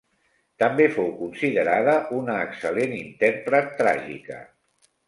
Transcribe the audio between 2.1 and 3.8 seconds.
una excel·lent intèrpret